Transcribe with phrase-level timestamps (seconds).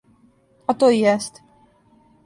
[0.73, 1.47] А то и јесте.